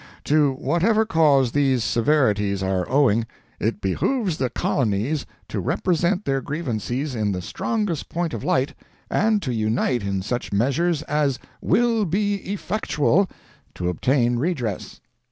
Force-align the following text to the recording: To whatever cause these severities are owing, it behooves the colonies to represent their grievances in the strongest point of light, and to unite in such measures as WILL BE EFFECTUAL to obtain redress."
To 0.23 0.53
whatever 0.53 1.05
cause 1.05 1.51
these 1.51 1.83
severities 1.83 2.63
are 2.63 2.89
owing, 2.89 3.27
it 3.59 3.81
behooves 3.81 4.37
the 4.37 4.49
colonies 4.49 5.27
to 5.49 5.59
represent 5.59 6.25
their 6.25 6.41
grievances 6.41 7.13
in 7.13 7.33
the 7.33 7.39
strongest 7.43 8.09
point 8.09 8.33
of 8.33 8.43
light, 8.43 8.73
and 9.11 9.43
to 9.43 9.53
unite 9.53 10.01
in 10.01 10.23
such 10.23 10.51
measures 10.51 11.03
as 11.03 11.37
WILL 11.61 12.05
BE 12.05 12.33
EFFECTUAL 12.51 13.29
to 13.75 13.89
obtain 13.89 14.37
redress." 14.37 15.01